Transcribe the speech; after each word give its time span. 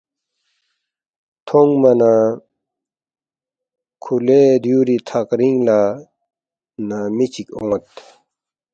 تھونگما 1.45 1.91
نہ 1.99 2.11
کھو 4.03 4.13
لے 4.25 4.41
دیُوری 4.63 4.97
تھغرِنگ 5.07 5.59
لہ 5.67 5.79
نہ 6.87 6.97
می 7.15 7.25
چِک 7.33 7.47
اون٘ید 7.55 7.83